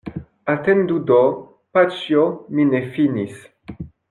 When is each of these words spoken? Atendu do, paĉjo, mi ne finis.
Atendu 0.53 0.97
do, 1.11 1.19
paĉjo, 1.79 2.25
mi 2.57 2.67
ne 2.73 2.83
finis. 2.97 3.47